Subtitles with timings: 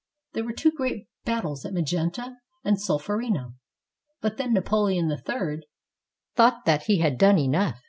[0.33, 3.53] There were two great battles, at Magenta and Solf erino.
[4.19, 5.61] But then Napoleon III
[6.35, 7.79] thought that he had done enough.